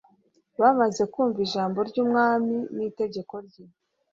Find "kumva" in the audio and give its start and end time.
1.13-1.39